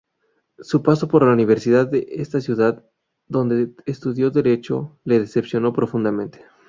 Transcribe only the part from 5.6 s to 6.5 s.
profundamente.